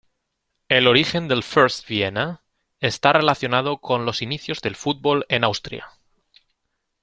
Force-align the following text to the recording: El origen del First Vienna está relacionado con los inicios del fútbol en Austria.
El 0.67 0.87
origen 0.87 1.27
del 1.27 1.43
First 1.43 1.87
Vienna 1.87 2.41
está 2.79 3.13
relacionado 3.13 3.77
con 3.81 4.03
los 4.03 4.23
inicios 4.23 4.59
del 4.61 4.75
fútbol 4.75 5.27
en 5.29 5.43
Austria. 5.43 5.89